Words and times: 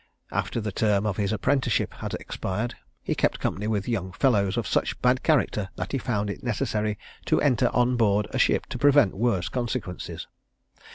After 0.31 0.59
the 0.59 0.71
term 0.71 1.05
of 1.05 1.17
his 1.17 1.31
apprenticeship 1.31 1.93
had 1.93 2.15
expired, 2.15 2.73
he 3.03 3.13
kept 3.13 3.37
company 3.39 3.67
with 3.67 3.87
young 3.87 4.11
fellows 4.13 4.57
of 4.57 4.65
such 4.65 4.99
bad 5.03 5.21
character, 5.21 5.69
that 5.75 5.91
he 5.91 5.99
found 5.99 6.31
it 6.31 6.41
necessary 6.41 6.97
to 7.25 7.39
enter 7.39 7.69
on 7.71 7.97
board 7.97 8.25
a 8.31 8.39
ship 8.39 8.65
to 8.69 8.79
prevent 8.79 9.13
worse 9.15 9.47
consequences. 9.47 10.25